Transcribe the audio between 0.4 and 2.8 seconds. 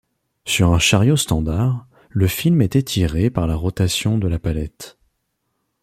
Sur un chariot standard, le film est